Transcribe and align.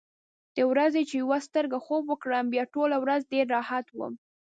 د 0.55 0.57
ورځې 0.71 1.01
چې 1.09 1.15
یوه 1.23 1.37
سترګه 1.47 1.77
خوب 1.85 2.03
وکړم، 2.07 2.45
بیا 2.53 2.63
ټوله 2.73 2.97
ورځ 3.03 3.21
ډېر 3.33 3.45
راحت 3.55 3.85
وم. 3.91 4.13